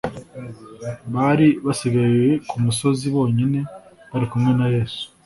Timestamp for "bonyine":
3.15-3.59